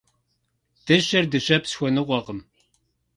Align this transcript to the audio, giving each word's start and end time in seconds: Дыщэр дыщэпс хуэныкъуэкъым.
Дыщэр 0.85 1.25
дыщэпс 1.31 1.71
хуэныкъуэкъым. 1.77 2.39